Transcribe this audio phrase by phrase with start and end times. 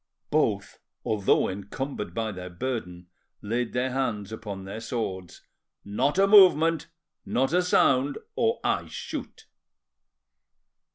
[0.31, 3.05] Both, although encumbered by their burden,
[3.43, 5.43] laid their hands upon their swords.
[5.85, 6.87] "Not a movement,
[7.23, 9.45] not a sound, or I shoot."